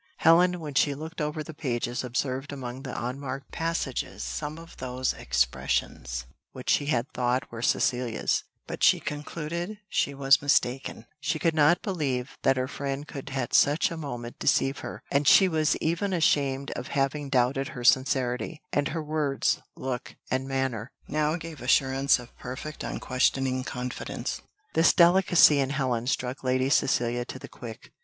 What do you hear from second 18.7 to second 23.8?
and her words, look, and manner, now gave assurance of perfect unquestioning